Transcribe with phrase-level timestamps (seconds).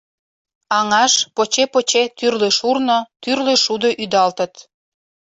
[0.77, 4.53] Аҥаш поче-поче тӱрлӧ шурно, тӱрлӧ шудо ӱдалтыт.